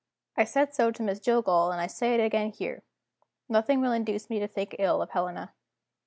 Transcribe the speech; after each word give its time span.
I 0.35 0.45
said 0.45 0.73
so 0.73 0.89
to 0.89 1.03
Miss 1.03 1.19
Jillgall, 1.19 1.71
and 1.71 1.79
I 1.79 1.85
say 1.85 2.15
it 2.15 2.23
again 2.25 2.49
here. 2.49 2.81
Nothing 3.47 3.81
will 3.81 3.91
induce 3.91 4.31
me 4.31 4.39
to 4.39 4.47
think 4.47 4.77
ill 4.79 4.99
of 4.99 5.11
Helena. 5.11 5.53